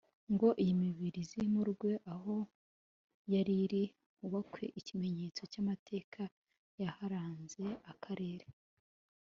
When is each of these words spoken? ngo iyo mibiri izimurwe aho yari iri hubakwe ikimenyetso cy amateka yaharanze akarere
ngo 0.33 0.47
iyo 0.63 0.73
mibiri 0.81 1.19
izimurwe 1.25 1.91
aho 2.13 2.35
yari 3.33 3.53
iri 3.65 3.83
hubakwe 4.17 4.63
ikimenyetso 4.79 5.41
cy 5.51 5.57
amateka 5.61 6.21
yaharanze 6.81 7.63
akarere 7.91 8.45